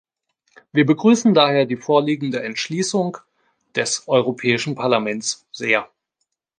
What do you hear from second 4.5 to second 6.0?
Parlaments sehr.